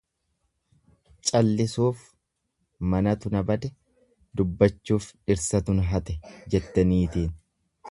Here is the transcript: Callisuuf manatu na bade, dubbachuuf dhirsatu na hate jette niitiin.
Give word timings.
Callisuuf 1.29 1.99
manatu 2.93 3.33
na 3.35 3.45
bade, 3.51 3.71
dubbachuuf 4.41 5.13
dhirsatu 5.25 5.79
na 5.81 5.89
hate 5.93 6.19
jette 6.57 6.87
niitiin. 6.95 7.33